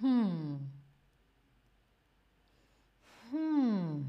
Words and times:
Hmm. 0.00 0.56
Hmm. 3.30 4.02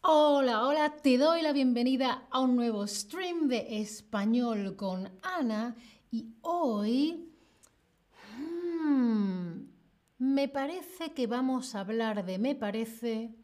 Hola, 0.00 0.66
hola, 0.66 0.96
te 1.02 1.16
doy 1.18 1.40
la 1.42 1.52
bienvenida 1.52 2.26
a 2.30 2.40
un 2.40 2.56
nuevo 2.56 2.84
stream 2.88 3.46
de 3.46 3.80
español 3.80 4.74
con 4.74 5.08
Ana 5.22 5.76
y 6.10 6.34
hoy 6.42 7.32
hmm, 8.36 9.66
me 10.18 10.48
parece 10.48 11.12
que 11.14 11.28
vamos 11.28 11.76
a 11.76 11.80
hablar 11.80 12.24
de 12.24 12.38
me 12.38 12.56
parece 12.56 13.36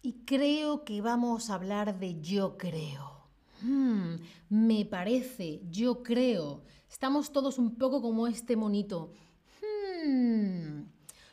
y 0.00 0.24
creo 0.24 0.84
que 0.84 1.00
vamos 1.00 1.50
a 1.50 1.54
hablar 1.54 1.98
de 1.98 2.20
yo 2.20 2.56
creo. 2.56 3.17
Hmm, 3.62 4.16
me 4.48 4.84
parece, 4.84 5.60
yo 5.70 6.02
creo. 6.02 6.62
Estamos 6.88 7.32
todos 7.32 7.58
un 7.58 7.76
poco 7.76 8.00
como 8.00 8.26
este 8.26 8.56
monito. 8.56 9.12
Hmm. 9.60 10.84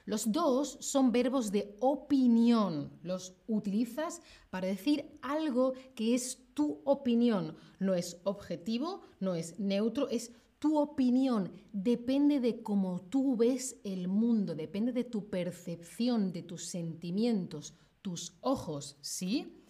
Los 0.06 0.32
dos 0.32 0.78
son 0.82 1.12
verbos 1.12 1.52
de 1.52 1.76
opinión. 1.80 2.92
Los 3.02 3.36
utilizas 3.48 4.22
para 4.50 4.68
decir 4.68 5.18
algo 5.22 5.74
que 5.96 6.14
es 6.14 6.40
tu 6.54 6.82
opinión. 6.84 7.56
No 7.80 7.96
es 7.96 8.20
objetivo, 8.24 9.02
no 9.20 9.36
es 9.36 9.60
neutro, 9.60 10.08
es 10.10 10.32
tu 10.60 10.78
opinión. 10.78 11.52
Depende 11.74 12.40
de 12.40 12.62
cómo 12.62 13.02
tú 13.02 13.36
ves 13.36 13.80
el 13.84 14.08
mundo, 14.08 14.56
depende 14.56 14.92
de 14.92 15.04
tu 15.04 15.30
percepción, 15.30 16.32
de 16.32 16.44
tus 16.44 16.66
sentimientos, 16.66 17.74
tus 18.02 18.36
ojos, 18.42 18.98
¿sí? 19.02 19.65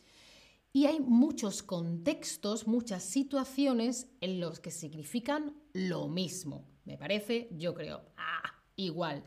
Y 0.76 0.88
hay 0.88 1.00
muchos 1.00 1.64
contextos, 1.64 2.68
muchas 2.68 3.02
situaciones 3.02 4.10
en 4.20 4.42
los 4.42 4.60
que 4.60 4.72
significan 4.72 5.56
lo 5.72 6.10
mismo. 6.10 6.66
Me 6.84 6.98
parece, 6.98 7.48
yo 7.54 7.74
creo, 7.74 8.02
ah, 8.18 8.62
igual. 8.76 9.24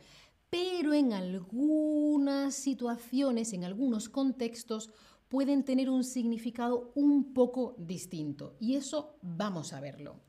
Pero 0.50 0.92
en 0.92 1.14
algunas 1.14 2.54
situaciones, 2.54 3.54
en 3.54 3.64
algunos 3.64 4.10
contextos, 4.10 4.90
pueden 5.28 5.64
tener 5.64 5.88
un 5.88 6.04
significado 6.04 6.92
un 6.94 7.32
poco 7.32 7.76
distinto. 7.78 8.54
Y 8.60 8.74
eso 8.74 9.16
vamos 9.22 9.72
a 9.72 9.80
verlo. 9.80 10.20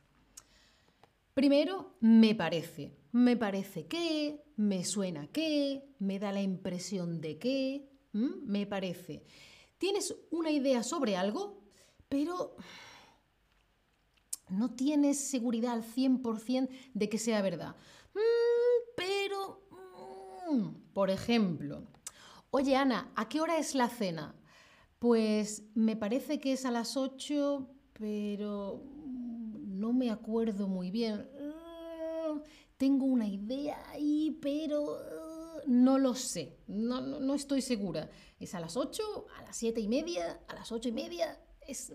Primero, 1.34 1.98
me 2.00 2.34
parece. 2.34 2.94
Me 3.12 3.36
parece 3.36 3.88
que, 3.88 4.42
me 4.56 4.86
suena 4.86 5.28
que, 5.28 5.84
me 6.00 6.18
da 6.18 6.32
la 6.32 6.42
impresión 6.42 7.20
de 7.20 7.38
que, 7.38 7.90
me 8.14 8.66
parece. 8.66 9.26
Tienes 9.80 10.16
una 10.30 10.52
idea 10.52 10.84
sobre 10.84 11.16
algo, 11.16 11.64
pero 12.10 12.56
no 14.50 14.72
tienes 14.76 15.18
seguridad 15.18 15.74
al 15.74 15.84
100% 15.84 16.70
de 16.94 17.10
que 17.10 17.18
sea 17.18 17.42
verdad. 17.42 17.76
Mm, 18.14 18.94
pero, 18.96 19.62
mm, 20.52 20.94
por 20.94 21.10
ejemplo, 21.10 21.88
oye 22.52 22.76
Ana, 22.76 23.12
¿a 23.16 23.30
qué 23.30 23.40
hora 23.40 23.58
es 23.58 23.74
la 23.74 23.90
cena? 23.90 24.36
Pues 25.00 25.64
me 25.76 25.96
parece 25.96 26.40
que 26.40 26.52
es 26.54 26.66
a 26.66 26.72
las 26.72 26.98
8, 26.98 27.70
pero 27.94 28.84
no 29.66 29.94
me 29.94 30.12
acuerdo 30.12 30.68
muy 30.68 30.92
bien. 30.92 31.26
Ah, 31.40 32.36
tengo 32.76 33.06
una 33.06 33.28
idea 33.28 33.82
ahí, 33.92 34.38
pero 34.42 34.98
no 35.68 35.98
lo 35.98 36.16
sé, 36.16 36.58
no, 36.68 37.02
no, 37.02 37.34
estoy 37.34 37.62
segura. 37.62 38.10
¿Es 38.40 38.56
a 38.56 38.60
las 38.60 38.78
8, 38.78 39.28
a 39.38 39.44
las 39.44 39.58
7 39.58 39.80
y 39.82 39.88
media, 39.88 40.40
a 40.48 40.56
las 40.56 40.72
8 40.72 40.90
y 40.90 40.92
media? 40.92 41.40
Es... 41.68 41.94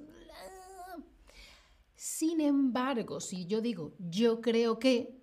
Sin 1.97 2.41
embargo, 2.41 3.21
si 3.21 3.47
yo 3.47 3.61
digo 3.61 3.95
yo 3.99 4.41
creo 4.41 4.79
que, 4.79 5.21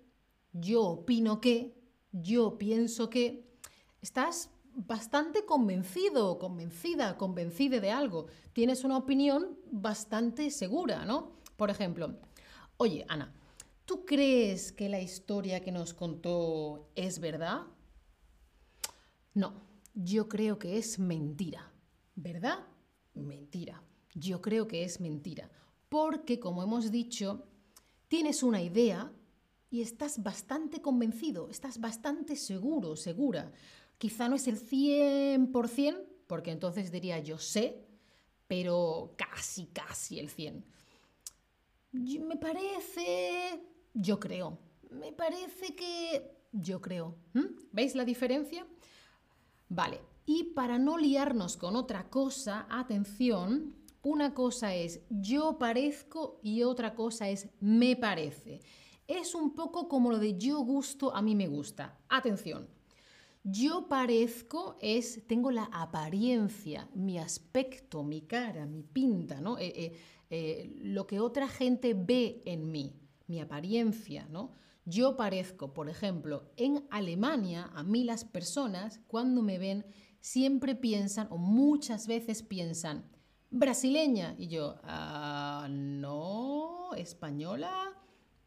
yo 0.52 0.82
opino 0.82 1.40
que, 1.40 1.74
yo 2.10 2.58
pienso 2.58 3.08
que, 3.08 3.52
estás 4.00 4.50
bastante 4.74 5.44
convencido, 5.44 6.38
convencida, 6.38 7.16
convencida 7.16 7.80
de 7.80 7.90
algo. 7.90 8.26
Tienes 8.52 8.84
una 8.84 8.96
opinión 8.96 9.58
bastante 9.70 10.50
segura, 10.50 11.04
¿no? 11.04 11.32
Por 11.56 11.70
ejemplo, 11.70 12.16
oye, 12.76 13.04
Ana, 13.08 13.32
¿tú 13.84 14.04
crees 14.04 14.72
que 14.72 14.88
la 14.88 15.00
historia 15.00 15.60
que 15.60 15.72
nos 15.72 15.94
contó 15.94 16.90
es 16.94 17.20
verdad? 17.20 17.62
No, 19.34 19.54
yo 19.94 20.28
creo 20.28 20.58
que 20.58 20.78
es 20.78 20.98
mentira. 20.98 21.72
¿Verdad? 22.14 22.66
Mentira. 23.14 23.82
Yo 24.14 24.42
creo 24.42 24.68
que 24.68 24.84
es 24.84 25.00
mentira. 25.00 25.50
Porque, 25.88 26.38
como 26.38 26.62
hemos 26.62 26.90
dicho, 26.90 27.46
tienes 28.08 28.42
una 28.42 28.60
idea 28.62 29.12
y 29.70 29.80
estás 29.80 30.22
bastante 30.22 30.82
convencido, 30.82 31.48
estás 31.48 31.80
bastante 31.80 32.36
seguro, 32.36 32.94
segura. 32.94 33.52
Quizá 33.96 34.28
no 34.28 34.36
es 34.36 34.46
el 34.46 34.58
100%, 34.58 36.04
porque 36.26 36.50
entonces 36.50 36.92
diría 36.92 37.18
yo 37.20 37.38
sé, 37.38 37.86
pero 38.46 39.14
casi, 39.16 39.66
casi 39.66 40.18
el 40.18 40.28
100. 40.28 40.64
Me 41.92 42.36
parece, 42.36 43.62
yo 43.94 44.20
creo, 44.20 44.58
me 44.90 45.12
parece 45.12 45.74
que 45.74 46.36
yo 46.52 46.80
creo. 46.80 47.16
¿Mm? 47.32 47.46
¿Veis 47.72 47.94
la 47.94 48.04
diferencia? 48.04 48.66
Vale, 49.74 50.02
y 50.26 50.52
para 50.52 50.78
no 50.78 50.98
liarnos 50.98 51.56
con 51.56 51.76
otra 51.76 52.10
cosa, 52.10 52.66
atención, 52.68 53.74
una 54.02 54.34
cosa 54.34 54.74
es 54.74 55.00
yo 55.08 55.56
parezco 55.58 56.38
y 56.42 56.62
otra 56.62 56.94
cosa 56.94 57.30
es 57.30 57.48
me 57.58 57.96
parece. 57.96 58.60
Es 59.08 59.34
un 59.34 59.54
poco 59.54 59.88
como 59.88 60.10
lo 60.10 60.18
de 60.18 60.36
yo 60.36 60.58
gusto, 60.58 61.14
a 61.16 61.22
mí 61.22 61.34
me 61.34 61.46
gusta. 61.46 61.98
Atención. 62.10 62.68
Yo 63.44 63.88
parezco 63.88 64.76
es, 64.78 65.26
tengo 65.26 65.50
la 65.50 65.64
apariencia, 65.72 66.86
mi 66.94 67.18
aspecto, 67.18 68.02
mi 68.02 68.20
cara, 68.20 68.66
mi 68.66 68.82
pinta, 68.82 69.40
¿no? 69.40 69.56
Eh, 69.56 69.72
eh, 69.74 69.96
eh, 70.28 70.76
lo 70.82 71.06
que 71.06 71.18
otra 71.18 71.48
gente 71.48 71.94
ve 71.94 72.42
en 72.44 72.70
mí, 72.70 72.92
mi 73.26 73.40
apariencia, 73.40 74.28
¿no? 74.28 74.52
Yo 74.84 75.16
parezco, 75.16 75.72
por 75.72 75.88
ejemplo, 75.88 76.50
en 76.56 76.86
Alemania, 76.90 77.70
a 77.74 77.82
mí 77.82 78.04
las 78.04 78.24
personas 78.24 79.00
cuando 79.06 79.42
me 79.42 79.58
ven 79.58 79.86
siempre 80.20 80.74
piensan 80.74 81.28
o 81.30 81.38
muchas 81.38 82.06
veces 82.06 82.42
piensan, 82.42 83.08
brasileña. 83.50 84.34
Y 84.38 84.48
yo, 84.48 84.76
ah, 84.82 85.68
no, 85.70 86.94
española. 86.94 87.96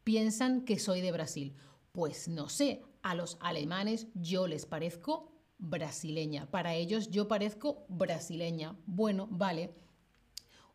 Piensan 0.04 0.64
que 0.64 0.78
soy 0.78 1.00
de 1.00 1.12
Brasil. 1.12 1.54
Pues 1.92 2.28
no 2.28 2.48
sé, 2.48 2.82
a 3.02 3.14
los 3.14 3.38
alemanes 3.40 4.08
yo 4.14 4.46
les 4.46 4.66
parezco 4.66 5.32
brasileña. 5.58 6.50
Para 6.50 6.74
ellos 6.74 7.10
yo 7.10 7.28
parezco 7.28 7.86
brasileña. 7.88 8.76
Bueno, 8.86 9.26
vale. 9.30 9.74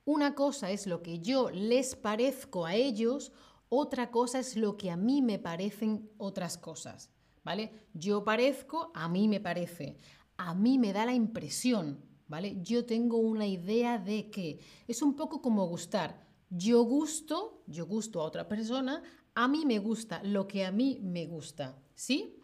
Una 0.03 0.33
cosa 0.33 0.71
es 0.71 0.87
lo 0.87 1.03
que 1.03 1.19
yo 1.19 1.51
les 1.51 1.95
parezco 1.95 2.65
a 2.65 2.73
ellos, 2.73 3.31
otra 3.73 4.11
cosa 4.11 4.39
es 4.39 4.57
lo 4.57 4.75
que 4.75 4.91
a 4.91 4.97
mí 4.97 5.21
me 5.21 5.39
parecen 5.39 6.11
otras 6.17 6.57
cosas, 6.57 7.09
¿vale? 7.41 7.87
Yo 7.93 8.25
parezco, 8.25 8.91
a 8.93 9.07
mí 9.07 9.29
me 9.29 9.39
parece, 9.39 9.95
a 10.35 10.53
mí 10.53 10.77
me 10.77 10.91
da 10.91 11.05
la 11.05 11.13
impresión, 11.13 12.03
¿vale? 12.27 12.57
Yo 12.61 12.85
tengo 12.85 13.17
una 13.19 13.47
idea 13.47 13.97
de 13.97 14.29
que 14.29 14.59
es 14.89 15.01
un 15.01 15.15
poco 15.15 15.41
como 15.41 15.65
gustar. 15.67 16.27
Yo 16.49 16.83
gusto, 16.83 17.63
yo 17.65 17.85
gusto 17.85 18.19
a 18.19 18.25
otra 18.25 18.49
persona, 18.49 19.03
a 19.35 19.47
mí 19.47 19.65
me 19.65 19.79
gusta 19.79 20.21
lo 20.21 20.49
que 20.49 20.65
a 20.65 20.71
mí 20.71 20.99
me 21.01 21.25
gusta, 21.25 21.81
¿sí? 21.95 22.35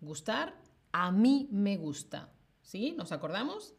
Gustar, 0.00 0.60
a 0.90 1.12
mí 1.12 1.46
me 1.52 1.76
gusta, 1.76 2.32
¿sí? 2.60 2.92
¿Nos 2.98 3.12
acordamos? 3.12 3.72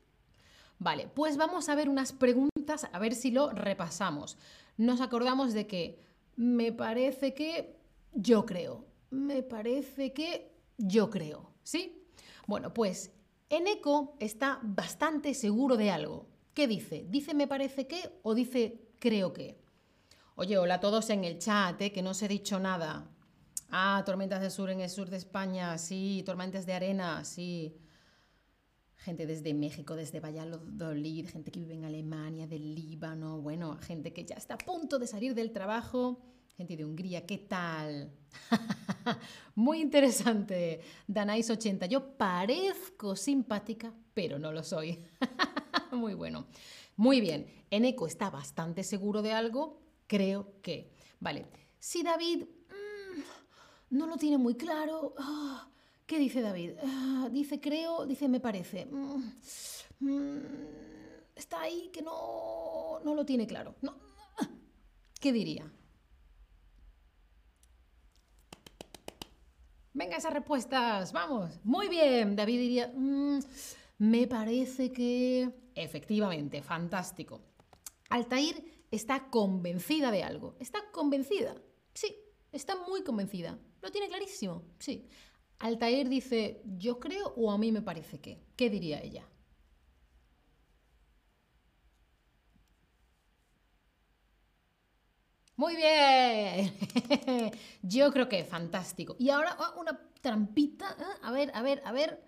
Vale, 0.79 1.09
pues 1.13 1.35
vamos 1.35 1.67
a 1.67 1.75
ver 1.75 1.89
unas 1.89 2.13
preguntas, 2.13 2.87
a 2.93 2.97
ver 2.97 3.13
si 3.13 3.31
lo 3.31 3.49
repasamos. 3.49 4.37
Nos 4.77 5.01
acordamos 5.01 5.53
de 5.53 5.67
que 5.67 6.12
me 6.35 6.71
parece 6.71 7.33
que 7.33 7.77
yo 8.13 8.45
creo. 8.45 8.85
Me 9.09 9.43
parece 9.43 10.13
que 10.13 10.51
yo 10.77 11.09
creo. 11.09 11.51
¿Sí? 11.63 12.07
Bueno, 12.47 12.73
pues 12.73 13.11
Eneco 13.49 14.15
está 14.19 14.59
bastante 14.63 15.33
seguro 15.33 15.77
de 15.77 15.91
algo. 15.91 16.27
¿Qué 16.53 16.67
dice? 16.67 17.05
¿Dice 17.09 17.33
me 17.33 17.47
parece 17.47 17.87
que 17.87 18.19
o 18.23 18.35
dice 18.35 18.89
creo 18.99 19.33
que? 19.33 19.61
Oye, 20.35 20.57
hola 20.57 20.75
a 20.75 20.79
todos 20.79 21.09
en 21.09 21.23
el 21.23 21.37
chat, 21.37 21.79
¿eh? 21.81 21.91
que 21.91 22.01
no 22.01 22.11
os 22.11 22.21
he 22.21 22.27
dicho 22.27 22.59
nada. 22.59 23.07
Ah, 23.69 24.03
tormentas 24.05 24.41
de 24.41 24.49
sur 24.49 24.69
en 24.69 24.81
el 24.81 24.89
sur 24.89 25.09
de 25.09 25.17
España, 25.17 25.77
sí, 25.77 26.23
tormentas 26.25 26.65
de 26.65 26.73
arena, 26.73 27.23
sí. 27.23 27.77
Gente 29.03 29.25
desde 29.25 29.53
México, 29.53 29.97
desde 29.97 30.21
Valladolid, 30.21 31.27
gente 31.27 31.51
que 31.51 31.59
vive 31.59 31.73
en 31.73 31.83
Alemania, 31.83 32.47
del 32.47 32.73
Líbano, 32.73 33.41
bueno, 33.41 33.77
gente 33.81 34.13
que 34.13 34.23
ya 34.23 34.35
está 34.35 34.53
a 34.53 34.57
punto 34.57 34.97
de 34.97 35.07
salir 35.07 35.35
del 35.35 35.51
trabajo, 35.51 36.21
gente 36.55 36.77
de 36.77 36.85
Hungría, 36.85 37.25
¿qué 37.25 37.39
tal? 37.39 38.13
Muy 39.55 39.81
interesante. 39.81 40.79
Danais80, 41.09 41.89
yo 41.89 42.15
parezco 42.15 43.17
simpática, 43.17 43.93
pero 44.13 44.39
no 44.39 44.53
lo 44.53 44.63
soy. 44.63 44.97
Muy 45.91 46.13
bueno. 46.13 46.45
Muy 46.95 47.19
bien, 47.19 47.45
Eneco 47.71 48.07
está 48.07 48.29
bastante 48.29 48.83
seguro 48.83 49.21
de 49.21 49.33
algo, 49.33 49.81
creo 50.07 50.61
que. 50.61 50.93
Vale, 51.19 51.47
si 51.77 52.03
David 52.03 52.43
mm, 52.45 53.97
no 53.97 54.07
lo 54.07 54.15
tiene 54.15 54.37
muy 54.37 54.55
claro. 54.55 55.13
Ah, 55.17 55.67
¿Qué 56.05 56.19
dice 56.19 56.41
David? 56.41 56.71
Ah, 56.83 57.29
dice 57.31 57.59
creo, 57.59 58.05
dice 58.05 58.27
me 58.27 58.39
parece. 58.39 58.85
Mm, 58.85 59.23
mm, 59.99 60.41
está 61.35 61.61
ahí 61.61 61.89
que 61.93 62.01
no, 62.01 62.99
no 63.03 63.15
lo 63.15 63.25
tiene 63.25 63.47
claro. 63.47 63.75
No. 63.81 63.95
¿Qué 65.19 65.31
diría? 65.31 65.71
Venga, 69.93 70.17
esas 70.17 70.33
respuestas, 70.33 71.13
vamos. 71.13 71.59
Muy 71.63 71.87
bien, 71.87 72.35
David 72.35 72.59
diría, 72.59 72.91
mm, 72.93 73.39
me 73.99 74.27
parece 74.27 74.91
que... 74.91 75.49
Efectivamente, 75.75 76.61
fantástico. 76.61 77.41
Altair 78.09 78.85
está 78.91 79.29
convencida 79.29 80.11
de 80.11 80.23
algo. 80.23 80.55
Está 80.59 80.79
convencida. 80.91 81.55
Sí, 81.93 82.15
está 82.51 82.75
muy 82.75 83.03
convencida. 83.03 83.57
Lo 83.81 83.91
tiene 83.91 84.07
clarísimo. 84.07 84.63
Sí. 84.79 85.07
Altair 85.63 86.09
dice, 86.09 86.61
yo 86.65 86.99
creo 86.99 87.33
o 87.37 87.49
a 87.49 87.57
mí 87.57 87.71
me 87.71 87.81
parece 87.81 88.19
que. 88.19 88.43
¿Qué 88.57 88.69
diría 88.69 89.01
ella? 89.01 89.25
Muy 95.55 95.75
bien. 95.77 96.73
Yo 97.81 98.11
creo 98.11 98.27
que 98.27 98.43
fantástico. 98.43 99.15
Y 99.19 99.29
ahora 99.29 99.55
ah, 99.57 99.73
una 99.79 99.97
trampita. 100.21 100.97
¿eh? 100.99 101.03
A 101.21 101.31
ver, 101.31 101.51
a 101.53 101.61
ver, 101.61 101.81
a 101.85 101.91
ver. 101.93 102.21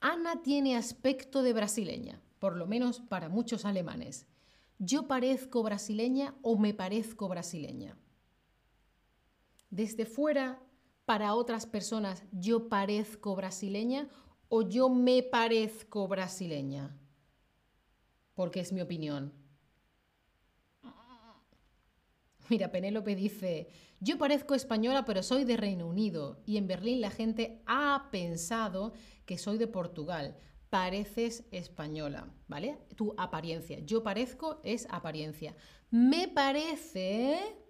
Ana 0.00 0.42
tiene 0.42 0.76
aspecto 0.76 1.42
de 1.44 1.52
brasileña, 1.52 2.20
por 2.40 2.56
lo 2.56 2.66
menos 2.66 3.00
para 3.00 3.28
muchos 3.28 3.64
alemanes. 3.64 4.26
¿Yo 4.78 5.06
parezco 5.06 5.62
brasileña 5.62 6.34
o 6.42 6.58
me 6.58 6.74
parezco 6.74 7.28
brasileña? 7.28 7.96
Desde 9.70 10.06
fuera, 10.06 10.60
para 11.04 11.34
otras 11.34 11.66
personas, 11.66 12.24
¿yo 12.32 12.68
parezco 12.68 13.34
brasileña 13.34 14.08
o 14.48 14.62
yo 14.62 14.88
me 14.88 15.22
parezco 15.22 16.06
brasileña? 16.08 16.96
Porque 18.34 18.60
es 18.60 18.72
mi 18.72 18.80
opinión. 18.80 19.32
Mira, 22.48 22.70
Penélope 22.70 23.16
dice, 23.16 23.68
yo 24.00 24.18
parezco 24.18 24.54
española 24.54 25.04
pero 25.04 25.22
soy 25.22 25.44
de 25.44 25.56
Reino 25.56 25.86
Unido 25.86 26.42
y 26.46 26.56
en 26.56 26.66
Berlín 26.66 27.00
la 27.00 27.10
gente 27.10 27.62
ha 27.66 28.08
pensado 28.10 28.92
que 29.26 29.38
soy 29.38 29.58
de 29.58 29.66
Portugal. 29.66 30.36
Pareces 30.70 31.44
española, 31.50 32.32
¿vale? 32.48 32.78
Tu 32.96 33.14
apariencia. 33.18 33.80
Yo 33.80 34.02
parezco 34.02 34.60
es 34.64 34.86
apariencia. 34.90 35.54
Me 35.90 36.28
parece 36.28 37.61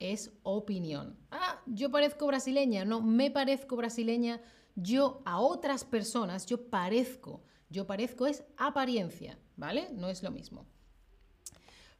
es 0.00 0.32
opinión. 0.42 1.16
Ah, 1.30 1.60
yo 1.66 1.90
parezco 1.90 2.26
brasileña. 2.26 2.84
No, 2.84 3.00
me 3.02 3.30
parezco 3.30 3.76
brasileña. 3.76 4.40
Yo 4.74 5.22
a 5.24 5.38
otras 5.40 5.84
personas, 5.84 6.46
yo 6.46 6.68
parezco. 6.68 7.42
Yo 7.68 7.86
parezco 7.86 8.26
es 8.26 8.42
apariencia, 8.56 9.38
¿vale? 9.56 9.88
No 9.92 10.08
es 10.08 10.22
lo 10.22 10.32
mismo. 10.32 10.66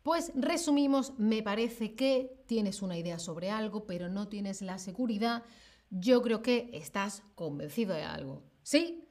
Pues 0.03 0.33
resumimos, 0.35 1.13
me 1.19 1.43
parece 1.43 1.95
que 1.95 2.43
tienes 2.47 2.81
una 2.81 2.97
idea 2.97 3.19
sobre 3.19 3.51
algo, 3.51 3.87
pero 3.87 4.09
no 4.09 4.29
tienes 4.29 4.63
la 4.63 4.79
seguridad. 4.79 5.45
Yo 5.91 6.23
creo 6.23 6.41
que 6.43 6.71
estás 6.73 7.23
convencido 7.35 7.95
de 7.95 8.03
algo. 8.03 8.43
¿Sí? 8.63 9.07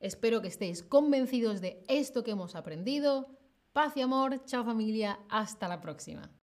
Espero 0.00 0.42
que 0.42 0.48
estéis 0.48 0.82
convencidos 0.82 1.62
de 1.62 1.82
esto 1.88 2.22
que 2.22 2.32
hemos 2.32 2.54
aprendido. 2.54 3.38
Paz 3.72 3.96
y 3.96 4.02
amor, 4.02 4.44
chao 4.44 4.64
familia, 4.64 5.18
hasta 5.30 5.66
la 5.66 5.80
próxima. 5.80 6.30